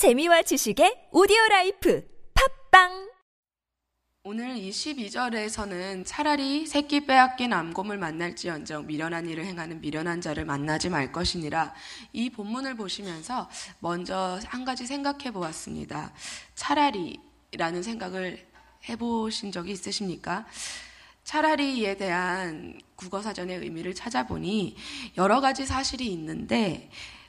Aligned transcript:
재미와 0.00 0.40
지식의 0.40 1.08
오디오 1.12 1.36
라이프 1.50 2.02
팟빵 2.70 3.10
오늘 4.24 4.54
22절에서는 4.54 6.04
차라리 6.06 6.66
새끼 6.66 7.04
빼앗긴 7.04 7.52
암곰을 7.52 7.98
만날지언정 7.98 8.86
미련한 8.86 9.28
일을 9.28 9.44
행하는 9.44 9.82
미련한 9.82 10.22
자를 10.22 10.46
만나지 10.46 10.88
말 10.88 11.12
것이니라 11.12 11.74
이 12.14 12.30
본문을 12.30 12.76
보시면서 12.76 13.50
먼저 13.80 14.40
한 14.46 14.64
가지 14.64 14.86
생각해 14.86 15.32
보았습니다. 15.32 16.14
차라리라는 16.54 17.82
생각을 17.82 18.48
해보신 18.88 19.52
적이 19.52 19.72
있으십니까? 19.72 20.46
차라리에 21.24 21.98
대한 21.98 22.80
국어사전의 22.96 23.58
의미를 23.58 23.94
찾아보니 23.94 24.76
여러 25.18 25.42
가지 25.42 25.66
사실이 25.66 26.06
있는데 26.06 26.88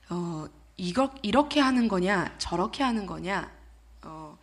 어, 0.09 0.47
이거, 0.82 1.13
이렇게 1.21 1.59
하는 1.59 1.88
거냐, 1.88 2.36
저렇게 2.38 2.84
하는 2.84 3.05
거냐, 3.05 3.52
어, 4.04 4.38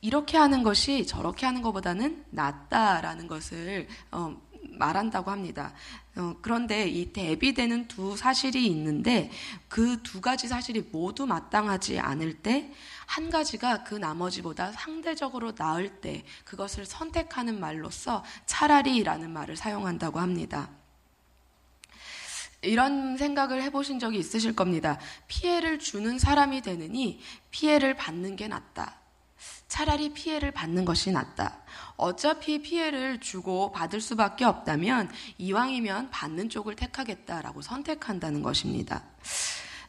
이렇게 0.00 0.38
하는 0.38 0.62
것이 0.62 1.06
저렇게 1.06 1.46
하는 1.46 1.62
것보다는 1.62 2.24
낫다라는 2.30 3.28
것을 3.28 3.86
어, 4.10 4.34
말한다고 4.70 5.30
합니다. 5.30 5.72
어, 6.16 6.34
그런데 6.40 6.88
이 6.88 7.12
대비되는 7.12 7.88
두 7.88 8.16
사실이 8.16 8.66
있는데 8.66 9.30
그 9.68 10.02
두 10.02 10.20
가지 10.20 10.48
사실이 10.48 10.88
모두 10.92 11.26
마땅하지 11.26 11.98
않을 11.98 12.34
때 12.34 12.72
한 13.12 13.28
가지가 13.28 13.84
그 13.84 13.94
나머지보다 13.94 14.72
상대적으로 14.72 15.54
나을 15.54 16.00
때 16.00 16.24
그것을 16.46 16.86
선택하는 16.86 17.60
말로써 17.60 18.24
차라리라는 18.46 19.30
말을 19.30 19.54
사용한다고 19.54 20.18
합니다. 20.18 20.70
이런 22.62 23.16
생각을 23.16 23.62
해보신 23.62 23.98
적이 23.98 24.18
있으실 24.18 24.54
겁니다. 24.54 24.98
피해를 25.26 25.78
주는 25.78 26.18
사람이 26.18 26.62
되느니 26.62 27.20
피해를 27.50 27.94
받는 27.94 28.36
게 28.36 28.48
낫다. 28.48 29.00
차라리 29.66 30.10
피해를 30.12 30.50
받는 30.52 30.84
것이 30.84 31.10
낫다. 31.12 31.58
어차피 31.96 32.62
피해를 32.62 33.20
주고 33.20 33.72
받을 33.72 34.00
수밖에 34.00 34.44
없다면 34.44 35.10
이왕이면 35.38 36.10
받는 36.10 36.50
쪽을 36.50 36.76
택하겠다라고 36.76 37.62
선택한다는 37.62 38.42
것입니다. 38.42 39.02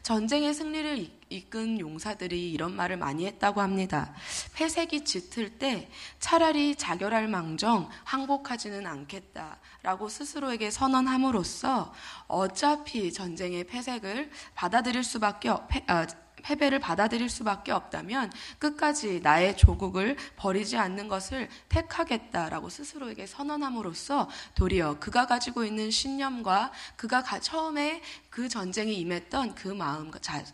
전쟁의 0.02 0.54
승리를 0.54 1.23
이끈 1.34 1.80
용사들이 1.80 2.52
이런 2.52 2.76
말을 2.76 2.98
많이 2.98 3.26
했다고 3.26 3.62
합니다. 3.62 4.14
패색이 4.54 5.04
짙을 5.04 5.58
때 5.58 5.90
차라리 6.20 6.76
자결할 6.76 7.28
망정 7.28 7.90
항복하지는 8.04 8.86
않겠다라고 8.86 10.10
스스로에게 10.10 10.70
선언함으로써 10.70 11.94
어차피 12.28 13.12
전쟁의 13.12 13.66
패색을 13.66 14.30
받아들일 14.54 15.04
수밖에 15.04 15.50
없, 15.50 15.70
아, 15.88 16.06
패배를 16.44 16.80
받아들일 16.80 17.30
수밖에 17.30 17.72
없다면 17.72 18.32
끝까지 18.60 19.22
나의 19.22 19.58
조국을 19.58 20.16
버리지 20.36 20.78
않는 20.78 21.08
것을 21.08 21.50
택하겠다라고 21.70 22.70
스스로에게 22.70 23.26
선언함으로써 23.26 24.30
도리어 24.56 25.00
그가 25.00 25.26
가지고 25.26 25.66
있는 25.66 25.90
신념과 25.90 26.72
그가 26.96 27.24
처음에 27.40 28.02
그 28.30 28.48
전쟁에 28.48 28.92
임했던 28.92 29.56
그 29.56 29.70
마음 29.70 30.12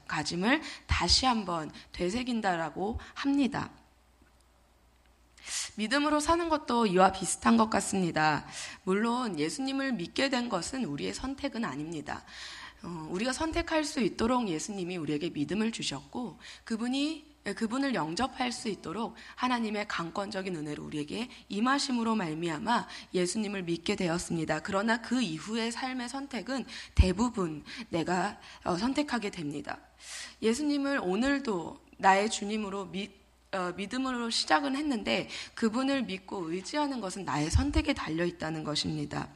가짐을 0.07 0.61
다시 0.87 1.25
한번 1.25 1.71
되새긴다라고 1.91 2.99
합니다. 3.13 3.69
믿음으로 5.75 6.19
사는 6.19 6.49
것도 6.49 6.85
이와 6.87 7.11
비슷한 7.11 7.57
것 7.57 7.69
같습니다. 7.69 8.45
물론 8.83 9.39
예수님을 9.39 9.93
믿게 9.93 10.29
된 10.29 10.49
것은 10.49 10.85
우리의 10.85 11.13
선택은 11.13 11.65
아닙니다. 11.65 12.23
어, 12.83 13.07
우리가 13.11 13.33
선택할 13.33 13.83
수 13.83 13.99
있도록 13.99 14.47
예수님이 14.47 14.97
우리에게 14.97 15.29
믿음을 15.29 15.71
주셨고 15.71 16.39
그분이 16.63 17.29
그분을 17.55 17.95
영접할 17.95 18.51
수 18.51 18.67
있도록 18.69 19.15
하나님의 19.35 19.87
강권적인 19.87 20.55
은혜로 20.55 20.83
우리에게 20.83 21.29
임하심으로 21.47 22.15
말미암아 22.15 22.87
예수님을 23.13 23.63
믿게 23.63 23.95
되었습니다. 23.95 24.61
그러나 24.61 25.01
그 25.01 25.21
이후의 25.21 25.71
삶의 25.71 26.09
선택은 26.09 26.65
대부분 26.95 27.63
내가 27.89 28.39
어, 28.63 28.77
선택하게 28.77 29.29
됩니다. 29.29 29.79
예수님을 30.41 30.99
오늘도 31.01 31.79
나의 31.97 32.29
주님으로 32.29 32.85
믿, 32.85 33.11
어, 33.51 33.73
믿음으로 33.75 34.29
시작은 34.29 34.75
했는데 34.75 35.27
그분을 35.55 36.03
믿고 36.03 36.51
의지하는 36.51 37.01
것은 37.01 37.25
나의 37.25 37.49
선택에 37.49 37.93
달려 37.93 38.25
있다는 38.25 38.63
것입니다. 38.63 39.27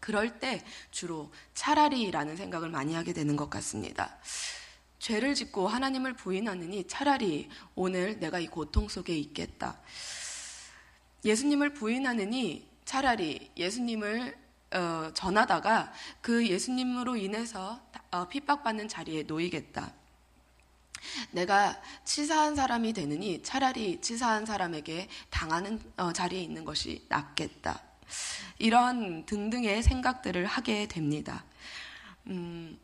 그럴 0.00 0.40
때 0.40 0.64
주로 0.90 1.30
차라리라는 1.54 2.36
생각을 2.36 2.70
많이 2.70 2.94
하게 2.94 3.12
되는 3.12 3.36
것 3.36 3.48
같습니다. 3.50 4.16
죄를 4.98 5.34
짓고 5.34 5.68
하나님을 5.68 6.14
부인하느니 6.14 6.86
차라리 6.86 7.48
오늘 7.74 8.18
내가 8.18 8.38
이 8.38 8.46
고통 8.46 8.88
속에 8.88 9.16
있겠다. 9.16 9.78
예수님을 11.24 11.74
부인하느니 11.74 12.68
차라리 12.84 13.50
예수님을 13.56 14.36
어, 14.72 15.10
전하다가 15.14 15.92
그 16.20 16.46
예수님으로 16.46 17.16
인해서 17.16 17.80
어, 18.10 18.28
핍박받는 18.28 18.88
자리에 18.88 19.24
놓이겠다. 19.24 19.92
내가 21.32 21.80
치사한 22.04 22.54
사람이 22.54 22.92
되느니 22.92 23.42
차라리 23.42 24.00
치사한 24.00 24.46
사람에게 24.46 25.08
당하는 25.30 25.80
어, 25.96 26.12
자리에 26.12 26.40
있는 26.40 26.64
것이 26.64 27.04
낫겠다. 27.08 27.89
이런 28.58 29.24
등등의 29.26 29.82
생각들을 29.82 30.46
하게 30.46 30.86
됩니다. 30.86 31.44
음, 32.26 32.78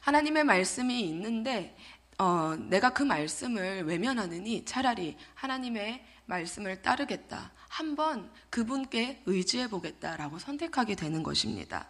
하나님의 0.00 0.44
말씀이 0.44 1.00
있는데 1.08 1.76
어, 2.18 2.56
내가 2.56 2.90
그 2.90 3.02
말씀을 3.02 3.84
외면하느니 3.84 4.64
차라리 4.64 5.16
하나님의 5.34 6.04
말씀을 6.26 6.82
따르겠다. 6.82 7.52
한번 7.68 8.30
그분께 8.50 9.22
의지해 9.26 9.68
보겠다라고 9.68 10.38
선택하게 10.38 10.94
되는 10.94 11.22
것입니다. 11.22 11.88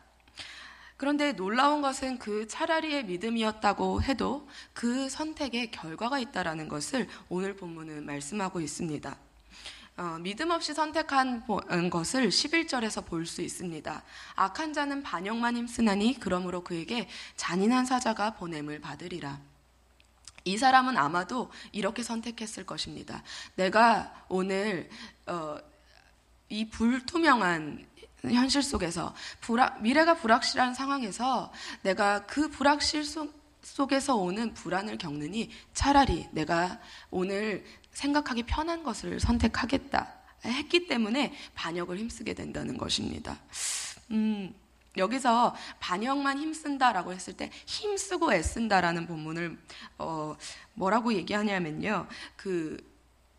그런데 0.97 1.33
놀라운 1.33 1.83
것은 1.83 2.19
그 2.19 2.47
차라리의 2.47 3.07
믿음이었다고 3.07 4.03
해도 4.03 4.49
그 4.73 5.09
선택에 5.09 5.71
결과가 5.71 6.21
있다라는 6.21 6.69
것을 6.69 7.09
오늘 7.29 7.57
본문은 7.57 8.07
말씀하고 8.07 8.61
있습니다. 8.61 9.19
어, 9.97 10.17
믿음 10.21 10.51
없이 10.51 10.73
선택한 10.73 11.45
것을 11.91 12.29
11절에서 12.29 13.05
볼 13.05 13.27
수 13.27 13.43
있습니다. 13.43 14.03
악한 14.35 14.73
자는 14.73 15.03
반역만 15.03 15.57
힘쓰나니 15.57 16.19
그러므로 16.19 16.63
그에게 16.65 17.09
잔인한 17.37 17.85
사자가 17.85 18.35
보냄을 18.35 18.81
받으리라. 18.81 19.39
이 20.45 20.57
사람은 20.59 20.97
아마도 20.97 21.51
이렇게 21.71 22.03
선택했을 22.03 22.67
것입니다. 22.67 23.23
내가 23.55 24.13
오늘 24.29 24.89
어, 25.27 25.59
이 26.49 26.69
불투명한 26.69 27.87
현실 28.25 28.63
속에서 28.63 29.15
불악, 29.41 29.83
미래가 29.83 30.15
불확실한 30.15 30.75
상황에서 30.75 31.53
내가 31.83 32.27
그 32.27 32.49
불확실 32.49 33.05
속, 33.05 33.33
속에서 33.63 34.17
오는 34.17 34.53
불안을 34.55 34.99
겪느니 34.99 35.51
차라리 35.75 36.29
내가 36.33 36.81
오늘 37.11 37.65
생각하기 37.93 38.45
편한 38.45 38.83
것을 38.83 39.21
선택하겠다 39.21 40.09
했기 40.45 40.87
때문에 40.87 41.35
반역을 41.55 41.99
힘쓰게 41.99 42.35
된다는 42.35 42.77
것입니다. 42.77 43.39
음, 44.11 44.55
여기서 44.97 45.55
반역만 45.81 46.39
힘쓴다라고 46.39 47.13
했을 47.13 47.35
때 47.35 47.51
힘쓰고 47.67 48.33
애쓴다라는 48.33 49.07
본문을 49.07 49.59
어, 49.99 50.37
뭐라고 50.75 51.15
얘기하냐면요. 51.15 52.09
그 52.37 52.77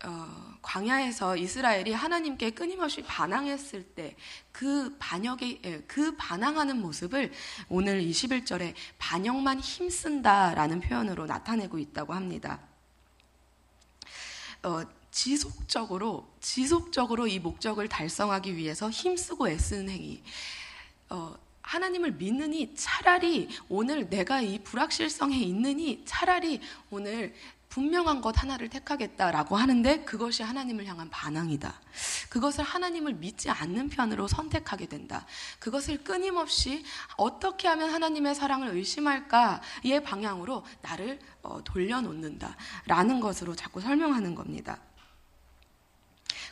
어, 0.04 0.54
광야에서 0.60 1.36
이스라엘이 1.36 1.92
하나님께 1.92 2.50
끊임없이 2.50 3.02
반항했을 3.02 3.82
때 3.82 4.16
그 4.54 4.94
반역의 5.00 5.60
예, 5.64 5.80
그 5.80 6.14
반항하는 6.16 6.80
모습을 6.80 7.32
오늘 7.68 8.00
21절에 8.00 8.72
반역만 8.98 9.58
힘쓴다라는 9.58 10.78
표현으로 10.78 11.26
나타내고 11.26 11.80
있다고 11.80 12.14
합니다. 12.14 12.60
어, 14.64 14.82
지속적으로 15.10 16.26
지속적으로 16.40 17.26
이 17.26 17.38
목적을 17.38 17.88
달성하기 17.88 18.56
위해서 18.56 18.90
힘쓰고 18.90 19.48
애쓰는 19.48 19.90
행위. 19.90 20.22
어, 21.10 21.36
하나님을 21.62 22.12
믿느니 22.12 22.74
차라리 22.74 23.48
오늘 23.68 24.08
내가 24.08 24.40
이 24.40 24.58
불확실성에 24.58 25.36
있느니 25.36 26.02
차라리 26.04 26.60
오늘 26.90 27.34
분명한 27.74 28.20
것 28.20 28.40
하나를 28.40 28.68
택하겠다라고 28.68 29.56
하는데 29.56 30.04
그것이 30.04 30.44
하나님을 30.44 30.86
향한 30.86 31.10
반항이다. 31.10 31.74
그것을 32.28 32.62
하나님을 32.62 33.14
믿지 33.14 33.50
않는 33.50 33.88
편으로 33.88 34.28
선택하게 34.28 34.86
된다. 34.86 35.26
그것을 35.58 36.04
끊임없이 36.04 36.84
어떻게 37.16 37.66
하면 37.66 37.90
하나님의 37.90 38.36
사랑을 38.36 38.68
의심할까의 38.68 40.04
방향으로 40.04 40.64
나를 40.82 41.18
어, 41.42 41.64
돌려놓는다. 41.64 42.56
라는 42.86 43.18
것으로 43.18 43.56
자꾸 43.56 43.80
설명하는 43.80 44.36
겁니다. 44.36 44.78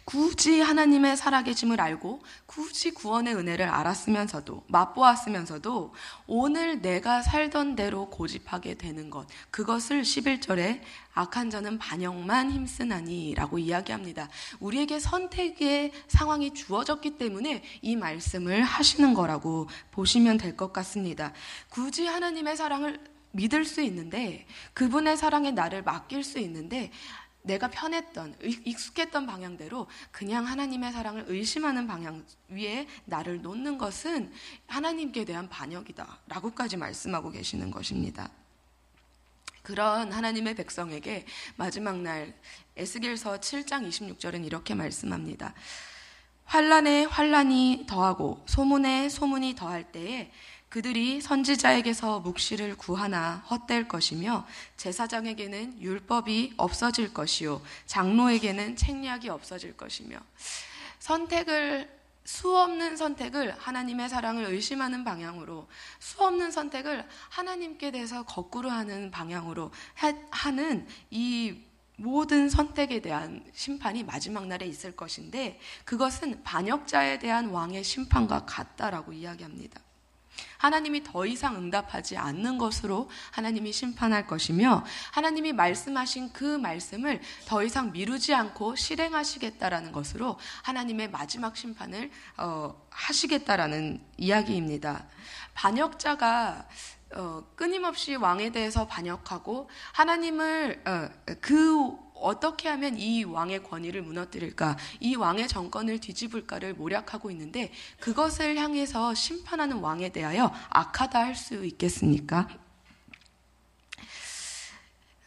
굳이 0.04 0.60
하나님의 0.60 1.16
살아계심을 1.16 1.80
알고 1.80 2.22
굳이 2.46 2.90
구원의 2.90 3.34
은혜를 3.34 3.68
알았으면서도 3.68 4.64
맛보았으면서도 4.68 5.94
오늘 6.26 6.82
내가 6.82 7.22
살던 7.22 7.76
대로 7.76 8.10
고집하게 8.10 8.74
되는 8.74 9.10
것 9.10 9.26
그것을 9.50 10.02
11절에 10.02 10.80
악한 11.14 11.50
자는 11.50 11.78
반역만 11.78 12.50
힘쓰나니라고 12.50 13.58
이야기합니다. 13.58 14.28
우리에게 14.60 14.98
선택의 14.98 15.92
상황이 16.08 16.52
주어졌기 16.54 17.18
때문에 17.18 17.62
이 17.82 17.96
말씀을 17.96 18.62
하시는 18.62 19.14
거라고 19.14 19.68
보시면 19.90 20.38
될 20.38 20.52
것 20.52 20.70
같습니다. 20.72 21.32
굳이 21.70 22.06
하나님의 22.06 22.58
사랑을 22.58 23.00
믿을 23.32 23.64
수 23.64 23.80
있는데 23.80 24.46
그분의 24.74 25.16
사랑에 25.16 25.50
나를 25.50 25.82
맡길 25.82 26.22
수 26.22 26.38
있는데 26.40 26.90
내가 27.42 27.68
편했던 27.68 28.36
익숙했던 28.40 29.26
방향대로 29.26 29.88
그냥 30.10 30.46
하나님의 30.46 30.92
사랑을 30.92 31.24
의심하는 31.26 31.86
방향 31.86 32.24
위에 32.48 32.86
나를 33.04 33.42
놓는 33.42 33.78
것은 33.78 34.32
하나님께 34.66 35.24
대한 35.24 35.48
반역이다라고까지 35.48 36.76
말씀하고 36.76 37.30
계시는 37.30 37.70
것입니다. 37.70 38.30
그런 39.62 40.12
하나님의 40.12 40.54
백성에게 40.54 41.24
마지막 41.56 41.98
날 41.98 42.34
에스겔서 42.76 43.38
7장 43.38 43.88
26절은 43.88 44.44
이렇게 44.44 44.74
말씀합니다. 44.74 45.54
환란에 46.44 47.04
환란이 47.04 47.86
더하고 47.88 48.42
소문에 48.46 49.08
소문이 49.08 49.54
더할 49.54 49.90
때에 49.92 50.30
그들이 50.72 51.20
선지자에게서 51.20 52.20
묵시를 52.20 52.78
구하나 52.78 53.44
헛될 53.50 53.88
것이며 53.88 54.46
제사장에게는 54.78 55.82
율법이 55.82 56.54
없어질 56.56 57.12
것이요 57.12 57.60
장로에게는 57.84 58.76
책략이 58.76 59.28
없어질 59.28 59.76
것이며 59.76 60.16
선택을 60.98 61.94
수 62.24 62.56
없는 62.56 62.96
선택을 62.96 63.54
하나님의 63.58 64.08
사랑을 64.08 64.46
의심하는 64.46 65.04
방향으로 65.04 65.68
수 65.98 66.24
없는 66.24 66.50
선택을 66.50 67.06
하나님께 67.28 67.90
대해서 67.90 68.22
거꾸로 68.22 68.70
하는 68.70 69.10
방향으로 69.10 69.72
하는 70.30 70.86
이 71.10 71.60
모든 71.98 72.48
선택에 72.48 73.02
대한 73.02 73.44
심판이 73.52 74.04
마지막 74.04 74.46
날에 74.46 74.64
있을 74.64 74.96
것인데 74.96 75.60
그것은 75.84 76.42
반역자에 76.44 77.18
대한 77.18 77.50
왕의 77.50 77.84
심판과 77.84 78.46
같다라고 78.46 79.12
이야기합니다. 79.12 79.78
하나님이 80.62 81.02
더 81.02 81.26
이상 81.26 81.56
응답하지 81.56 82.16
않는 82.16 82.56
것으로 82.56 83.10
하나님이 83.32 83.72
심판할 83.72 84.28
것이며 84.28 84.84
하나님이 85.10 85.52
말씀하신 85.52 86.32
그 86.32 86.44
말씀을 86.44 87.20
더 87.46 87.64
이상 87.64 87.90
미루지 87.90 88.32
않고 88.32 88.76
실행하시겠다라는 88.76 89.90
것으로 89.90 90.38
하나님의 90.62 91.10
마지막 91.10 91.56
심판을 91.56 92.12
어, 92.36 92.80
하시겠다라는 92.90 94.06
이야기입니다. 94.16 95.06
반역자가 95.54 96.68
어, 97.16 97.42
끊임없이 97.56 98.14
왕에 98.14 98.52
대해서 98.52 98.86
반역하고 98.86 99.68
하나님을 99.94 100.80
어, 100.86 101.34
그 101.40 101.90
어떻게 102.22 102.68
하면 102.68 102.98
이 102.98 103.24
왕의 103.24 103.62
권위를 103.64 104.02
무너뜨릴까, 104.02 104.76
이 105.00 105.16
왕의 105.16 105.48
정권을 105.48 105.98
뒤집을까를 106.00 106.74
모략하고 106.74 107.30
있는데 107.32 107.72
그것을 108.00 108.56
향해서 108.56 109.14
심판하는 109.14 109.78
왕에 109.78 110.10
대하여 110.10 110.52
악하다 110.70 111.18
할 111.18 111.34
수 111.34 111.64
있겠습니까? 111.64 112.48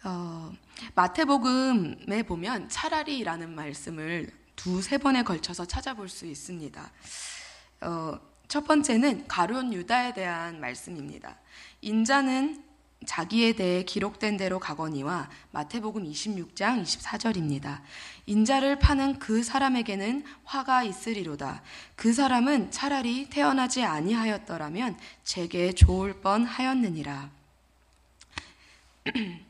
어, 0.03 0.53
마태복음에 0.93 2.23
보면 2.23 2.69
차라리라는 2.69 3.55
말씀을 3.55 4.31
두세 4.55 4.97
번에 4.97 5.23
걸쳐서 5.23 5.65
찾아볼 5.65 6.09
수 6.09 6.25
있습니다. 6.25 6.91
어, 7.81 8.19
첫 8.47 8.65
번째는 8.65 9.27
가룟 9.27 9.73
유다에 9.73 10.13
대한 10.13 10.59
말씀입니다. 10.59 11.37
인자는 11.81 12.63
자기에 13.05 13.53
대해 13.53 13.83
기록된 13.83 14.37
대로 14.37 14.59
가거니와 14.59 15.29
마태복음 15.51 16.03
26장 16.03 16.83
24절입니다. 16.83 17.81
인자를 18.25 18.79
파는 18.79 19.19
그 19.19 19.43
사람에게는 19.43 20.23
화가 20.43 20.83
있으리로다. 20.83 21.61
그 21.95 22.13
사람은 22.13 22.71
차라리 22.71 23.29
태어나지 23.29 23.83
아니하였더라면 23.83 24.97
제게 25.23 25.73
좋을 25.73 26.21
뻔 26.21 26.45
하였느니라. 26.45 27.29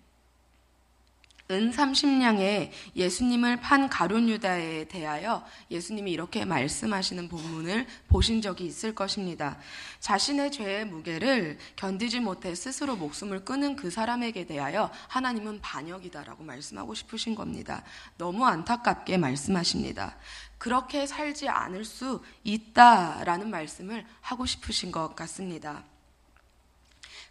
은 1.51 1.71
30냥에 1.71 2.71
예수님을 2.95 3.57
판 3.57 3.87
가룟 3.87 4.29
유다에 4.29 4.85
대하여 4.85 5.45
예수님이 5.69 6.11
이렇게 6.11 6.43
말씀하시는 6.43 7.29
본문을 7.29 7.85
보신 8.07 8.41
적이 8.41 8.65
있을 8.65 8.95
것입니다. 8.95 9.59
자신의 9.99 10.51
죄의 10.51 10.85
무게를 10.85 11.59
견디지 11.75 12.21
못해 12.21 12.55
스스로 12.55 12.95
목숨을 12.95 13.45
끊은 13.45 13.75
그 13.75 13.91
사람에게 13.91 14.47
대하여 14.47 14.89
하나님은 15.07 15.61
반역이다라고 15.61 16.43
말씀하고 16.43 16.95
싶으신 16.95 17.35
겁니다. 17.35 17.83
너무 18.17 18.43
안타깝게 18.47 19.17
말씀하십니다. 19.17 20.17
그렇게 20.57 21.05
살지 21.05 21.47
않을 21.47 21.85
수 21.85 22.23
있다라는 22.43 23.51
말씀을 23.51 24.03
하고 24.21 24.47
싶으신 24.47 24.91
것 24.91 25.15
같습니다. 25.15 25.83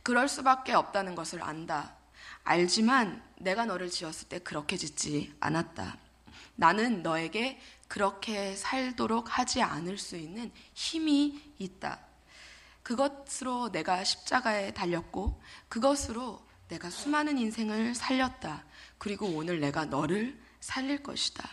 그럴 0.04 0.28
수밖에 0.28 0.72
없다는 0.72 1.16
것을 1.16 1.42
안다. 1.42 2.03
알지만 2.44 3.22
내가 3.38 3.64
너를 3.64 3.90
지었을 3.90 4.28
때 4.28 4.38
그렇게 4.38 4.76
짓지 4.76 5.34
않았다. 5.40 5.96
나는 6.56 7.02
너에게 7.02 7.58
그렇게 7.88 8.54
살도록 8.54 9.38
하지 9.38 9.62
않을 9.62 9.98
수 9.98 10.16
있는 10.16 10.52
힘이 10.72 11.40
있다. 11.58 12.00
그것으로 12.82 13.72
내가 13.72 14.04
십자가에 14.04 14.72
달렸고 14.72 15.40
그것으로 15.68 16.44
내가 16.68 16.90
수많은 16.90 17.38
인생을 17.38 17.94
살렸다. 17.94 18.64
그리고 18.98 19.26
오늘 19.26 19.60
내가 19.60 19.86
너를 19.86 20.38
살릴 20.60 21.02
것이다. 21.02 21.48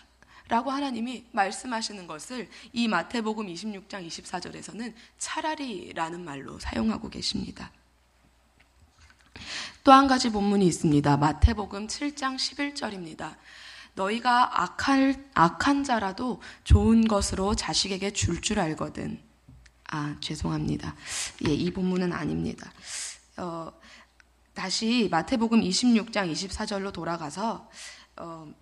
라고 0.48 0.72
하나님이 0.72 1.28
말씀하시는 1.32 2.08
것을 2.08 2.50
이 2.74 2.88
마태복음 2.90 3.48
26장 3.48 4.06
24절에서는 4.06 4.94
차라리 5.18 5.94
라는 5.94 6.26
말로 6.26 6.60
사용하고 6.60 7.10
계십니다. 7.10 7.72
또 9.84 9.92
한 9.92 10.08
가지 10.08 10.32
본문이 10.32 10.66
있습니다. 10.68 11.18
마태복음 11.18 11.88
7장 11.88 12.36
11절입니다. 12.36 13.36
너희가 13.96 14.64
악할, 14.64 15.26
악한 15.34 15.84
자라도 15.84 16.42
좋은 16.64 17.08
것으로 17.08 17.56
자식에게 17.56 18.12
줄줄 18.12 18.42
줄 18.42 18.60
알거든. 18.60 19.22
아, 19.90 20.16
죄송합니다. 20.22 20.96
예, 21.48 21.54
이 21.54 21.72
본문은 21.72 22.14
아닙니다. 22.14 22.72
어, 23.38 23.72
다시 24.54 25.10
마태복음 25.12 25.62
26장 25.62 26.32
24절로 26.32 26.94
돌아가서, 26.94 27.70
어, 28.18 28.54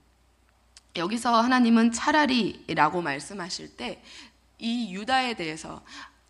여기서 0.96 1.40
하나님은 1.42 1.92
차라리라고 1.92 3.02
말씀하실 3.02 3.78
때, 3.78 4.02
이 4.58 4.94
유다에 4.94 5.36
대해서 5.36 5.84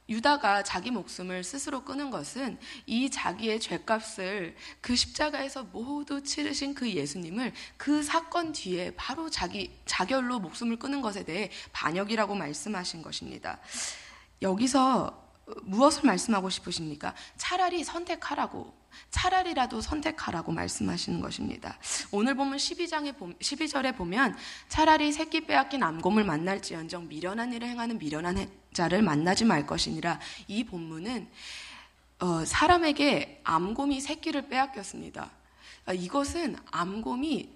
유다가 0.10 0.64
자기 0.64 0.90
목숨을 0.90 1.44
스스로 1.44 1.86
끊은 1.86 2.10
것은 2.10 2.58
이 2.88 3.10
자기의 3.10 3.60
죄값을 3.60 4.56
그 4.82 4.96
십자가에서 4.96 5.64
모두 5.64 6.24
치르신 6.24 6.74
그 6.74 6.92
예수님을 6.92 7.54
그 7.78 8.02
사건 8.02 8.52
뒤에 8.52 8.96
바로 8.96 9.30
자기 9.30 9.72
자결로 9.86 10.40
목숨을 10.40 10.78
끊은 10.78 11.02
것에 11.02 11.24
대해 11.24 11.52
반역이라고 11.72 12.34
말씀하신 12.34 13.04
것입니다. 13.04 13.60
여기서 14.42 15.30
무엇을 15.64 16.04
말씀하고 16.06 16.50
싶으십니까? 16.50 17.14
차라리 17.38 17.84
선택하라고 17.84 18.79
차라리라도 19.10 19.82
선택하라고 19.82 20.52
말씀하시는 20.52 21.20
것입니다. 21.20 21.78
오늘 22.12 22.36
보면 22.36 22.58
12장에 22.58 23.16
12절에 23.40 23.96
보면 23.96 24.36
차라리 24.68 25.12
새끼 25.12 25.46
빼앗긴 25.46 25.84
암곰을 25.84 26.24
만날지언정 26.24 27.08
미련한 27.08 27.54
일을 27.54 27.68
행하는 27.68 27.98
미련한 27.98 28.50
자를 28.74 29.02
만나지 29.02 29.46
말 29.46 29.66
것이니라. 29.66 30.20
이 30.48 30.64
본문은 30.64 31.30
어, 32.20 32.46
사람에게 32.46 33.42
암곰이 33.44 34.02
새끼를 34.02 34.50
빼앗겼습니다. 34.50 35.32
어, 35.88 35.94
이것은 35.94 36.58
암곰이 36.72 37.50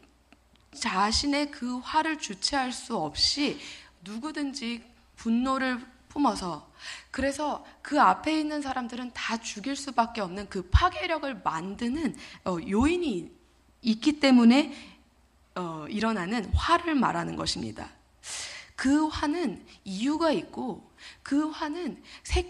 자신의 0.75 1.51
그 1.51 1.79
화를 1.79 2.17
주체할 2.17 2.71
수 2.71 2.97
없이 2.97 3.59
누구든지 4.01 4.83
분노를 5.17 5.79
품어서 6.13 6.71
그래서 7.09 7.65
그 7.81 7.99
앞에 7.99 8.39
있는 8.39 8.61
사람들은 8.61 9.11
다 9.13 9.37
죽일 9.37 9.75
수밖에 9.75 10.21
없는 10.21 10.47
그 10.47 10.69
파괴력을 10.69 11.41
만드는 11.43 12.15
어, 12.45 12.57
요인이 12.67 13.31
있기 13.81 14.19
때문에 14.19 14.73
어, 15.55 15.85
일어나는 15.89 16.45
화를 16.53 16.95
말하는 16.95 17.35
것입니다. 17.35 17.89
그 18.75 19.07
화는 19.07 19.65
이유가 19.83 20.31
있고 20.31 20.91
그 21.21 21.49
화는 21.49 22.01
새, 22.23 22.43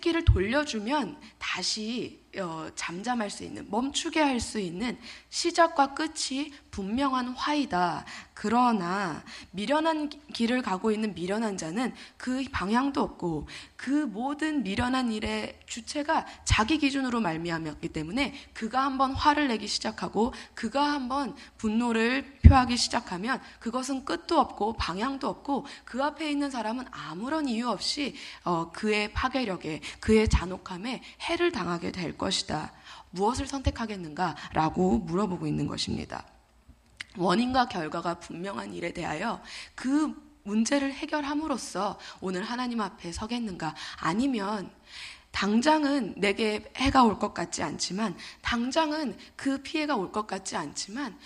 끼를 0.00 0.24
돌려주면 0.24 1.18
다시 1.38 2.20
어, 2.40 2.70
잠잠할 2.74 3.30
수 3.30 3.44
있는, 3.44 3.66
멈추게 3.70 4.20
할 4.20 4.38
수 4.40 4.60
있는 4.60 4.96
시작과 5.30 5.94
끝이 5.94 6.52
분명한 6.70 7.28
화이다. 7.30 8.04
그러나 8.34 9.24
미련한 9.50 10.10
길을 10.32 10.62
가고 10.62 10.92
있는 10.92 11.12
미련한 11.12 11.56
자는 11.56 11.92
그 12.16 12.44
방향도 12.52 13.02
없고 13.02 13.48
그 13.76 13.90
모든 13.90 14.62
미련한 14.62 15.10
일의 15.10 15.58
주체가 15.66 16.24
자기 16.44 16.78
기준으로 16.78 17.20
말미암았기 17.20 17.88
때문에 17.88 18.34
그가 18.54 18.84
한번 18.84 19.12
화를 19.12 19.48
내기 19.48 19.66
시작하고 19.66 20.32
그가 20.54 20.92
한번 20.92 21.34
분노를 21.56 22.38
표하기 22.44 22.76
시작하면 22.76 23.40
그것은 23.58 24.04
끝도 24.04 24.38
없고 24.38 24.74
방향도 24.74 25.28
없고 25.28 25.66
그 25.84 26.02
앞에 26.04 26.30
있는 26.30 26.48
사람은 26.48 26.84
아무런 26.92 27.48
이유 27.48 27.68
없이 27.68 28.14
어, 28.44 28.70
그의 28.70 29.12
파괴력에 29.12 29.80
그의 29.98 30.28
잔혹함에 30.28 31.02
해를 31.22 31.50
당하게 31.50 31.90
될 31.90 32.16
것 32.16 32.27
이다. 32.28 32.72
무엇을 33.10 33.46
선택하겠는가 33.46 34.36
라고 34.52 34.98
물어보고 34.98 35.46
있는 35.46 35.66
것입니다. 35.66 36.24
원인과 37.16 37.68
결과가 37.68 38.20
분명한 38.20 38.74
일에 38.74 38.92
대하여 38.92 39.40
그 39.74 40.14
문제를 40.44 40.92
해결함으로써 40.92 41.98
오늘 42.20 42.42
하나님 42.42 42.80
앞에 42.80 43.12
서겠는가? 43.12 43.74
아니면 43.98 44.70
당장은 45.30 46.14
내게 46.16 46.72
해가 46.76 47.04
올 47.04 47.18
것 47.18 47.34
같지 47.34 47.62
않지만, 47.62 48.16
당장은 48.40 49.16
그 49.36 49.62
피해가 49.62 49.94
올 49.96 50.10
것 50.10 50.26
같지 50.26 50.56
않지만, 50.56 51.18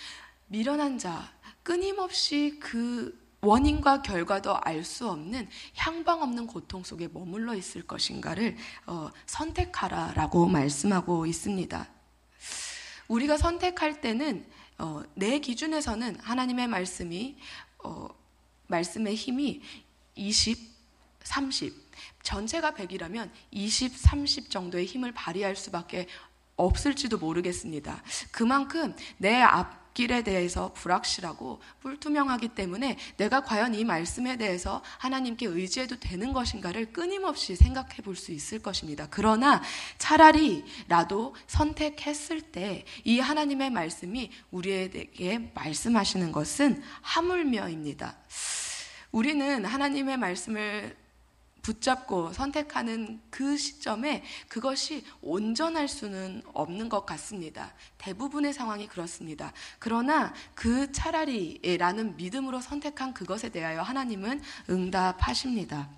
미련한 0.47 0.97
자, 0.97 1.31
끊임없이 1.63 2.57
그 2.59 3.17
원인과 3.43 4.01
결과도 4.01 4.57
알 4.61 4.83
수 4.83 5.09
없는 5.09 5.47
향방 5.75 6.21
없는 6.21 6.47
고통 6.47 6.83
속에 6.83 7.07
머물러 7.07 7.55
있을 7.55 7.83
것인가를 7.83 8.57
어, 8.85 9.09
선택하라라고 9.25 10.47
말씀하고 10.47 11.25
있습니다. 11.25 11.87
우리가 13.07 13.37
선택할 13.37 14.01
때는 14.01 14.45
어, 14.77 15.03
내 15.13 15.39
기준에서는 15.39 16.19
하나님의 16.19 16.67
말씀이 16.67 17.37
어, 17.83 18.07
말씀의 18.67 19.15
힘이 19.15 19.61
20, 20.15 20.57
30 21.23 21.73
전체가 22.23 22.71
100이라면 22.71 23.29
20, 23.51 23.97
30 23.97 24.49
정도의 24.49 24.85
힘을 24.85 25.11
발휘할 25.11 25.55
수밖에 25.55 26.07
없을지도 26.55 27.17
모르겠습니다. 27.17 28.01
그만큼 28.31 28.95
내 29.17 29.41
앞 29.41 29.82
길에 29.93 30.23
대해서 30.23 30.73
불확실하고 30.73 31.61
불투명하기 31.81 32.49
때문에 32.49 32.97
내가 33.17 33.43
과연 33.43 33.75
이 33.75 33.83
말씀에 33.83 34.37
대해서 34.37 34.81
하나님께 34.97 35.45
의지해도 35.45 35.99
되는 35.99 36.33
것인가를 36.33 36.93
끊임없이 36.93 37.55
생각해 37.55 37.97
볼 38.03 38.15
수 38.15 38.31
있을 38.31 38.59
것입니다. 38.59 39.07
그러나 39.09 39.61
차라리 39.97 40.63
나도 40.87 41.35
선택했을 41.47 42.41
때 42.41 42.85
이 43.03 43.19
하나님의 43.19 43.69
말씀이 43.69 44.31
우리에게 44.51 45.51
말씀하시는 45.53 46.31
것은 46.31 46.81
하물며입니다. 47.01 48.15
우리는 49.11 49.65
하나님의 49.65 50.17
말씀을 50.17 50.95
붙잡고 51.63 52.33
선택하는 52.33 53.19
그 53.29 53.57
시점에 53.57 54.23
그것이 54.47 55.03
온전할 55.21 55.87
수는 55.87 56.43
없는 56.53 56.89
것 56.89 57.05
같습니다. 57.05 57.73
대부분의 57.97 58.53
상황이 58.53 58.87
그렇습니다. 58.87 59.51
그러나 59.79 60.33
그 60.53 60.91
차라리라는 60.91 62.17
믿음으로 62.17 62.61
선택한 62.61 63.13
그것에 63.13 63.49
대하여 63.49 63.81
하나님은 63.81 64.41
응답하십니다. 64.69 65.89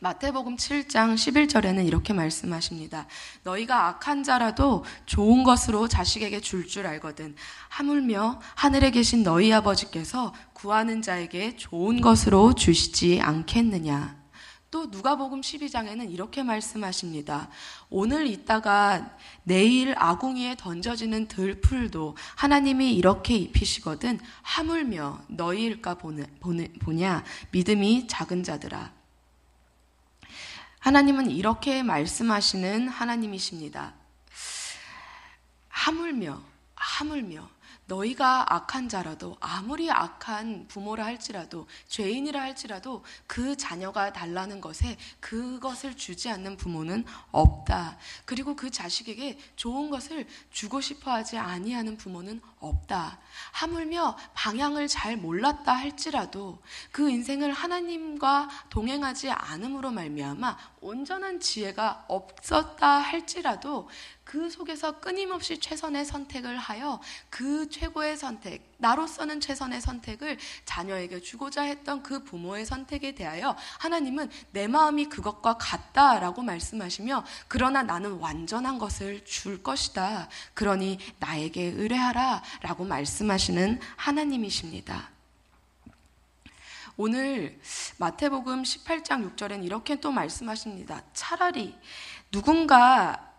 마태복음 0.00 0.56
7장 0.56 1.14
11절에는 1.14 1.86
이렇게 1.86 2.12
말씀하십니다. 2.12 3.06
너희가 3.44 3.86
악한 3.86 4.22
자라도 4.22 4.84
좋은 5.06 5.42
것으로 5.42 5.88
자식에게 5.88 6.40
줄줄 6.40 6.68
줄 6.68 6.86
알거든. 6.86 7.34
하물며 7.70 8.40
하늘에 8.54 8.90
계신 8.90 9.22
너희 9.22 9.50
아버지께서 9.52 10.34
구하는 10.52 11.00
자에게 11.00 11.56
좋은 11.56 12.02
것으로 12.02 12.54
주시지 12.54 13.20
않겠느냐. 13.22 14.19
또 14.70 14.86
누가복음 14.86 15.40
12장에는 15.40 16.12
이렇게 16.12 16.44
말씀하십니다. 16.44 17.48
오늘 17.88 18.28
있다가 18.28 19.16
내일 19.42 19.94
아궁이에 19.96 20.56
던져지는 20.56 21.26
들풀도 21.26 22.16
하나님이 22.36 22.94
이렇게 22.94 23.34
입히시거든 23.34 24.20
하물며 24.42 25.22
너희일까 25.28 25.96
보냐 25.96 27.24
믿음이 27.50 28.06
작은 28.06 28.44
자들아. 28.44 28.92
하나님은 30.78 31.30
이렇게 31.30 31.82
말씀하시는 31.82 32.88
하나님이십니다. 32.88 33.94
하물며 35.68 36.40
하물며 36.74 37.48
너희가 37.90 38.54
악한 38.54 38.88
자라도 38.88 39.36
아무리 39.40 39.90
악한 39.90 40.68
부모라 40.68 41.04
할지라도 41.04 41.66
죄인이라 41.88 42.40
할지라도 42.40 43.04
그 43.26 43.56
자녀가 43.56 44.12
달라는 44.12 44.60
것에 44.60 44.96
그것을 45.18 45.96
주지 45.96 46.30
않는 46.30 46.56
부모는 46.56 47.04
없다. 47.32 47.98
그리고 48.24 48.54
그 48.54 48.70
자식에게 48.70 49.38
좋은 49.56 49.90
것을 49.90 50.28
주고 50.50 50.80
싶어 50.80 51.10
하지 51.10 51.36
아니하는 51.36 51.96
부모는 51.96 52.40
없다. 52.60 53.18
하물며 53.52 54.16
방향을 54.34 54.86
잘 54.86 55.16
몰랐다 55.16 55.72
할지라도 55.72 56.62
그 56.92 57.10
인생을 57.10 57.52
하나님과 57.52 58.48
동행하지 58.70 59.30
않음으로 59.30 59.90
말미암아 59.90 60.56
온전한 60.80 61.40
지혜가 61.40 62.04
없었다 62.08 62.86
할지라도 62.86 63.88
그 64.30 64.48
속에서 64.48 65.00
끊임없이 65.00 65.58
최선의 65.58 66.04
선택을 66.04 66.56
하여 66.56 67.00
그 67.30 67.68
최고의 67.68 68.16
선택, 68.16 68.62
나로서는 68.78 69.40
최선의 69.40 69.80
선택을 69.80 70.38
자녀에게 70.64 71.20
주고자 71.20 71.62
했던 71.62 72.04
그 72.04 72.22
부모의 72.22 72.64
선택에 72.64 73.16
대하여 73.16 73.56
하나님은 73.80 74.30
내 74.52 74.68
마음이 74.68 75.06
그것과 75.06 75.54
같다라고 75.58 76.42
말씀하시며 76.42 77.24
그러나 77.48 77.82
나는 77.82 78.20
완전한 78.20 78.78
것을 78.78 79.24
줄 79.24 79.64
것이다. 79.64 80.28
그러니 80.54 81.00
나에게 81.18 81.64
의뢰하라 81.64 82.44
라고 82.60 82.84
말씀하시는 82.84 83.80
하나님이십니다. 83.96 85.10
오늘 86.96 87.58
마태복음 87.98 88.62
18장 88.62 89.34
6절엔 89.34 89.64
이렇게 89.64 89.98
또 89.98 90.12
말씀하십니다. 90.12 91.02
차라리 91.14 91.76
누군가 92.30 93.29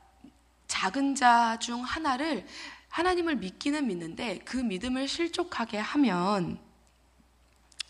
작은 0.72 1.16
자 1.16 1.58
중 1.60 1.84
하나를 1.84 2.48
하나님을 2.88 3.36
믿기는 3.36 3.86
믿는데 3.88 4.40
그 4.46 4.56
믿음을 4.56 5.08
실족하게 5.08 5.78
하면 5.78 6.60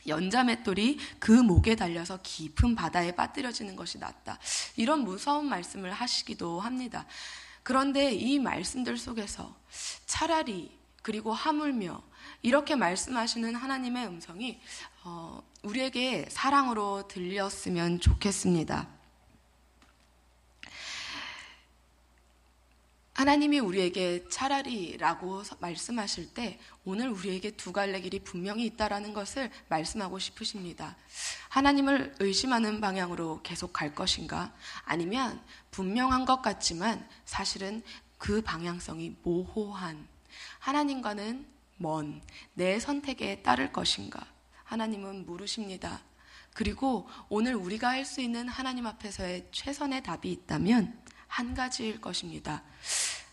연자맷돌이 0.08 0.98
그 1.20 1.32
목에 1.32 1.76
달려서 1.76 2.22
깊은 2.24 2.74
바다에 2.74 3.12
빠뜨려지는 3.16 3.76
것이 3.76 4.00
낫다. 4.00 4.40
이런 4.78 5.02
무서운 5.04 5.48
말씀을 5.48 5.92
하시기도 5.94 6.60
합니다. 6.60 7.06
그런데 7.62 8.12
이 8.14 8.40
말씀들 8.40 8.98
속에서 8.98 9.56
차라리 10.08 10.76
그리고 11.04 11.34
하물며 11.34 12.02
이렇게 12.42 12.76
말씀하시는 12.76 13.54
하나님의 13.54 14.08
음성이 14.08 14.60
어, 15.04 15.44
우리에게 15.62 16.26
사랑으로 16.30 17.08
들렸으면 17.08 18.00
좋겠습니다. 18.00 19.01
하나님이 23.22 23.60
우리에게 23.60 24.28
차라리라고 24.30 25.44
말씀하실 25.60 26.34
때 26.34 26.60
오늘 26.84 27.08
우리에게 27.10 27.52
두 27.52 27.72
갈래 27.72 28.02
길이 28.02 28.18
분명히 28.18 28.66
있다라는 28.66 29.14
것을 29.14 29.52
말씀하고 29.70 30.18
싶으십니다. 30.18 30.98
하나님을 31.50 32.16
의심하는 32.20 32.82
방향으로 32.82 33.42
계속 33.44 33.74
갈 33.74 33.94
것인가? 33.94 34.52
아니면 34.86 35.40
분명한 35.70 36.26
것 36.26 36.42
같지만 36.42 37.08
사실은 37.24 37.84
그 38.18 38.42
방향성이 38.42 39.16
모호한 39.22 40.08
하나님과는 40.58 41.46
먼 41.78 42.24
내 42.56 42.80
선택에 42.80 43.44
따를 43.44 43.72
것인가? 43.72 44.26
하나님은 44.64 45.28
물으십니다. 45.28 46.02
그리고 46.56 47.08
오늘 47.30 47.54
우리가 47.54 47.90
할 47.90 48.04
수 48.04 48.20
있는 48.20 48.48
하나님 48.48 48.88
앞에서의 48.88 49.50
최선의 49.52 50.02
답이 50.02 50.32
있다면 50.32 51.00
한 51.28 51.54
가지일 51.54 52.02
것입니다. 52.02 52.62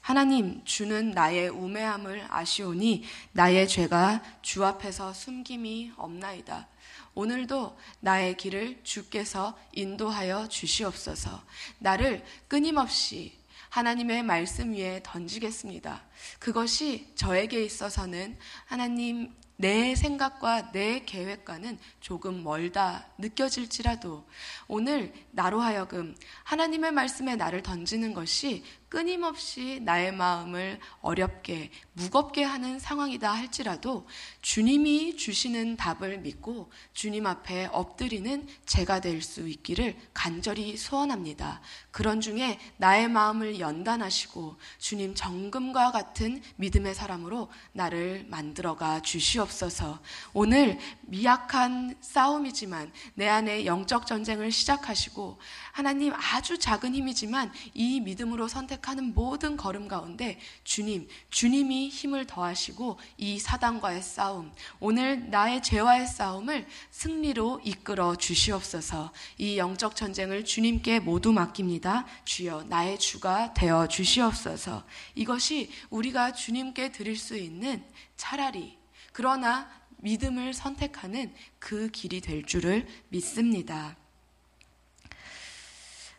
하나님, 0.08 0.64
주는 0.64 1.10
나의 1.10 1.50
우매함을 1.50 2.28
아시오니 2.30 3.04
나의 3.32 3.68
죄가 3.68 4.22
주 4.40 4.64
앞에서 4.64 5.12
숨김이 5.12 5.92
없나이다. 5.98 6.66
오늘도 7.12 7.78
나의 8.00 8.38
길을 8.38 8.80
주께서 8.84 9.54
인도하여 9.72 10.48
주시옵소서. 10.48 11.42
나를 11.78 12.24
끊임없이 12.48 13.36
하나님의 13.68 14.22
말씀 14.22 14.72
위에 14.72 15.02
던지겠습니다. 15.02 16.02
그것이 16.38 17.12
저에게 17.14 17.62
있어서는 17.62 18.38
하나님 18.64 19.30
내 19.60 19.96
생각과 19.96 20.70
내 20.70 21.00
계획과는 21.04 21.80
조금 22.00 22.44
멀다 22.44 23.08
느껴질지라도 23.18 24.24
오늘 24.68 25.12
나로 25.32 25.60
하여금 25.60 26.14
하나님의 26.44 26.92
말씀에 26.92 27.34
나를 27.34 27.64
던지는 27.64 28.14
것이 28.14 28.62
끊임없이 28.88 29.80
나의 29.82 30.12
마음을 30.12 30.80
어렵게, 31.00 31.70
무겁게 31.92 32.42
하는 32.42 32.78
상황이다 32.78 33.30
할지라도 33.30 34.06
주님이 34.42 35.16
주시는 35.16 35.76
답을 35.76 36.18
믿고 36.18 36.70
주님 36.92 37.26
앞에 37.26 37.66
엎드리는 37.72 38.48
제가 38.66 39.00
될 39.00 39.18
수 39.28 39.48
있기를 39.48 39.96
간절히 40.14 40.76
소원합니다. 40.76 41.60
그런 41.90 42.20
중에 42.20 42.58
나의 42.76 43.08
마음을 43.08 43.60
연단하시고 43.60 44.56
주님 44.78 45.14
정금과 45.14 45.92
같은 45.92 46.42
믿음의 46.56 46.94
사람으로 46.94 47.50
나를 47.72 48.24
만들어가 48.28 49.02
주시옵소서 49.02 50.00
오늘 50.32 50.78
미약한 51.02 51.96
싸움이지만 52.00 52.92
내 53.14 53.28
안에 53.28 53.66
영적 53.66 54.06
전쟁을 54.06 54.52
시작하시고 54.52 55.38
하나님 55.78 56.12
아주 56.12 56.58
작은 56.58 56.92
힘이지만 56.92 57.52
이 57.72 58.00
믿음으로 58.00 58.48
선택하는 58.48 59.14
모든 59.14 59.56
걸음 59.56 59.86
가운데 59.86 60.40
주님, 60.64 61.06
주님이 61.30 61.88
힘을 61.88 62.26
더하시고 62.26 62.98
이 63.16 63.38
사단과의 63.38 64.02
싸움, 64.02 64.52
오늘 64.80 65.30
나의 65.30 65.62
죄와의 65.62 66.08
싸움을 66.08 66.66
승리로 66.90 67.60
이끌어 67.62 68.16
주시옵소서 68.16 69.12
이 69.38 69.56
영적 69.56 69.94
전쟁을 69.94 70.44
주님께 70.44 70.98
모두 70.98 71.32
맡깁니다. 71.32 72.06
주여 72.24 72.64
나의 72.64 72.98
주가 72.98 73.54
되어 73.54 73.86
주시옵소서 73.86 74.82
이것이 75.14 75.70
우리가 75.90 76.32
주님께 76.32 76.90
드릴 76.90 77.16
수 77.16 77.36
있는 77.36 77.84
차라리 78.16 78.76
그러나 79.12 79.70
믿음을 79.98 80.54
선택하는 80.54 81.32
그 81.60 81.88
길이 81.92 82.20
될 82.20 82.42
줄을 82.44 82.88
믿습니다. 83.10 83.96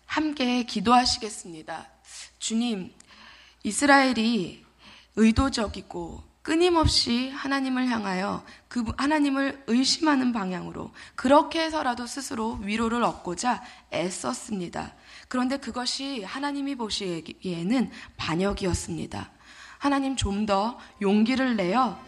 함께 0.09 0.63
기도하시겠습니다. 0.63 1.87
주님, 2.39 2.91
이스라엘이 3.63 4.65
의도적이고 5.15 6.23
끊임없이 6.41 7.29
하나님을 7.29 7.87
향하여 7.89 8.43
그 8.67 8.83
하나님을 8.97 9.65
의심하는 9.67 10.33
방향으로 10.33 10.91
그렇게 11.13 11.61
해서라도 11.61 12.07
스스로 12.07 12.53
위로를 12.63 13.03
얻고자 13.03 13.61
애썼습니다. 13.93 14.95
그런데 15.27 15.57
그것이 15.57 16.23
하나님이 16.23 16.73
보시기에는 16.75 17.91
반역이었습니다. 18.17 19.31
하나님 19.77 20.15
좀 20.15 20.47
더 20.47 20.79
용기를 21.03 21.55
내어 21.55 21.99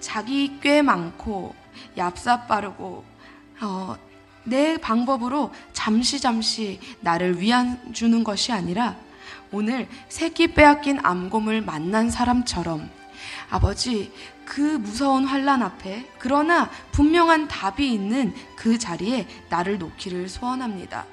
자기 0.00 0.58
꽤 0.62 0.80
많고 0.80 1.54
얍삽 1.94 2.48
빠르고 2.48 3.04
어, 3.60 4.11
내 4.44 4.76
방법으로 4.76 5.52
잠시 5.72 6.20
잠시 6.20 6.80
나를 7.00 7.40
위안 7.40 7.92
주는 7.92 8.24
것이 8.24 8.52
아니라 8.52 8.96
오늘 9.50 9.88
새끼 10.08 10.48
빼앗긴 10.48 10.98
암곰을 11.02 11.62
만난 11.62 12.10
사람처럼 12.10 12.88
아버지 13.50 14.12
그 14.44 14.60
무서운 14.60 15.24
환란 15.24 15.62
앞에 15.62 16.06
그러나 16.18 16.70
분명한 16.92 17.48
답이 17.48 17.92
있는 17.92 18.34
그 18.56 18.78
자리에 18.78 19.26
나를 19.48 19.78
놓기를 19.78 20.28
소원합니다. 20.28 21.06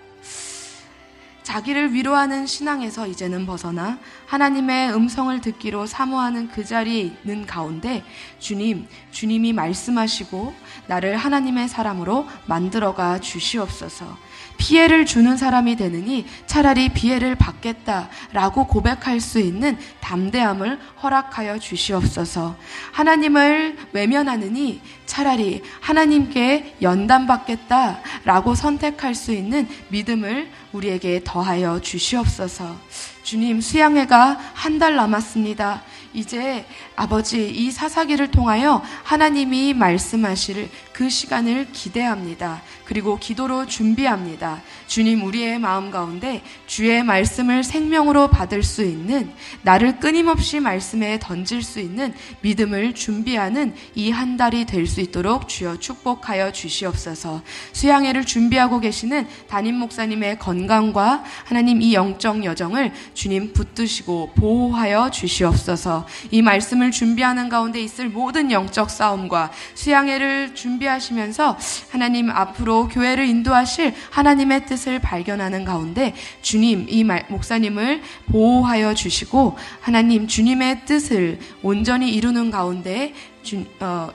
자기를 1.49 1.95
위로하는 1.95 2.45
신앙에서 2.45 3.07
이제는 3.07 3.47
벗어나 3.47 3.97
하나님의 4.27 4.93
음성을 4.93 5.41
듣기로 5.41 5.87
사모하는 5.87 6.49
그 6.49 6.63
자리에 6.63 7.01
있는 7.01 7.47
가운데 7.47 8.03
주님, 8.37 8.87
주님이 9.09 9.53
말씀하시고 9.53 10.53
나를 10.85 11.17
하나님의 11.17 11.67
사람으로 11.67 12.27
만들어가 12.45 13.19
주시옵소서. 13.19 14.28
피해를 14.59 15.07
주는 15.07 15.37
사람이 15.37 15.77
되느니 15.77 16.27
차라리 16.45 16.89
피해를 16.89 17.33
받겠다라고 17.35 18.67
고백할 18.67 19.19
수 19.19 19.39
있는 19.39 19.77
담대함을 20.01 20.77
허락하여 21.01 21.57
주시옵소서. 21.57 22.55
하나님을 22.91 23.77
외면하느니 23.93 24.81
차라리 25.07 25.63
하나님께 25.79 26.75
연단받겠다라고 26.83 28.53
선택할 28.53 29.15
수 29.15 29.31
있는 29.31 29.67
믿음을 29.87 30.49
우리에게 30.73 31.21
더하여 31.23 31.79
주시옵소서. 31.81 32.77
주님, 33.23 33.61
수양회가 33.61 34.39
한 34.53 34.79
달 34.79 34.95
남았습니다. 34.95 35.81
이제 36.13 36.65
아버지 36.95 37.49
이 37.49 37.69
사사기를 37.69 38.31
통하여 38.31 38.81
하나님이 39.03 39.73
말씀하실 39.73 40.69
그 40.93 41.09
시간을 41.09 41.71
기대합니다. 41.71 42.61
그리고 42.89 43.19
기도로 43.19 43.67
준비합니다. 43.67 44.63
주님 44.87 45.23
우리의 45.23 45.59
마음 45.59 45.91
가운데 45.91 46.41
주의 46.65 47.03
말씀을 47.03 47.63
생명으로 47.63 48.29
받을 48.29 48.63
수 48.63 48.83
있는 48.83 49.29
나를 49.61 49.99
끊임없이 49.99 50.59
말씀에 50.59 51.19
던질 51.19 51.61
수 51.61 51.79
있는 51.79 52.15
믿음을 52.41 52.95
준비하는 52.95 53.75
이 53.95 54.09
한 54.09 54.37
달이 54.37 54.65
될 54.65 54.87
수 54.87 55.01
있도록 55.01 55.47
주여 55.47 55.77
축복하여 55.77 56.51
주시옵소서. 56.51 57.43
수양회를 57.73 58.25
준비하고 58.25 58.79
계시는 58.79 59.27
담임 59.47 59.75
목사님의 59.75 60.39
건강과 60.39 61.23
하나님 61.45 61.83
이 61.83 61.93
영적 61.93 62.43
여정을 62.43 62.91
주님 63.13 63.53
붙드시고 63.53 64.31
보호하여 64.35 65.11
주시옵소서. 65.11 66.07
이 66.31 66.41
말씀을 66.41 66.89
준비하는 66.89 67.49
가운데 67.49 67.79
있을 67.79 68.09
모든 68.09 68.51
영적 68.51 68.89
싸움과 68.89 69.51
수양회를 69.75 70.55
준비하시면서 70.55 71.55
하나님 71.91 72.31
앞으로 72.31 72.78
교회를 72.87 73.27
인도하실 73.27 73.93
하나님의 74.11 74.65
뜻을 74.65 74.99
발견하는 74.99 75.65
가운데 75.65 76.13
주님 76.41 76.85
이 76.89 77.03
목사님을 77.03 78.01
보호하여 78.27 78.93
주시고 78.93 79.57
하나님 79.81 80.27
주님의 80.27 80.85
뜻을 80.85 81.39
온전히 81.61 82.13
이루는 82.13 82.51
가운데 82.51 83.13
주, 83.43 83.65
어, 83.79 84.09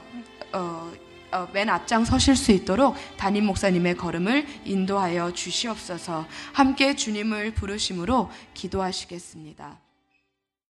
어, 0.53 0.93
어, 1.33 1.49
맨 1.53 1.69
앞장 1.69 2.05
서실 2.05 2.37
수 2.37 2.53
있도록 2.53 2.95
담임 3.17 3.47
목사님의 3.47 3.97
걸음을 3.97 4.47
인도하여 4.65 5.33
주시옵소서 5.33 6.27
함께 6.53 6.95
주님을 6.95 7.55
부르심으로 7.55 8.31
기도하시겠습니다. 8.55 9.84